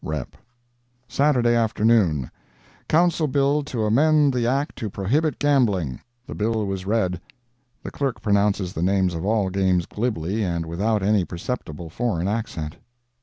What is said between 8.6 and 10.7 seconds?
the names of all games glibly, and